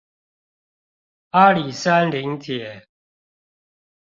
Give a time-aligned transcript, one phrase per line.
[1.29, 2.85] 阿里山林鐵